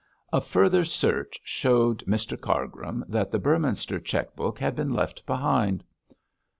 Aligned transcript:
A 0.33 0.41
further 0.41 0.83
search 0.83 1.39
showed 1.43 1.99
Mr 2.05 2.35
Cargrim 2.35 3.05
that 3.07 3.29
the 3.29 3.37
Beorminster 3.37 3.99
cheque 4.03 4.35
book 4.35 4.57
had 4.57 4.75
been 4.75 4.91
left 4.95 5.23
behind. 5.27 5.83